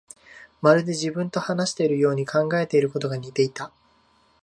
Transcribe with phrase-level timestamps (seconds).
[0.63, 3.71] まるで自分と話しているように、考えていることが似ていた